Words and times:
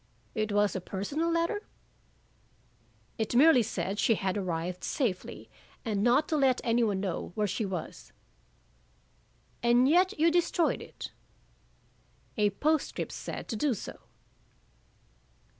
"It 0.33 0.51
was 0.51 0.75
a 0.75 0.81
personal 0.81 1.29
letter?" 1.29 1.61
"It 3.19 3.35
merely 3.35 3.61
said 3.61 3.99
she 3.99 4.15
had 4.15 4.35
arrived 4.35 4.83
safely, 4.83 5.47
and 5.85 6.01
not 6.03 6.27
to 6.29 6.37
let 6.37 6.59
any 6.63 6.83
one 6.83 6.99
know 7.01 7.33
where 7.35 7.45
she 7.45 7.67
was." 7.67 8.11
"And 9.61 9.87
yet 9.87 10.17
you 10.19 10.31
destroyed 10.31 10.81
it?" 10.81 11.11
"A 12.35 12.49
postscript 12.49 13.11
said 13.11 13.47
to 13.49 13.55
do 13.55 13.75
so." 13.75 13.99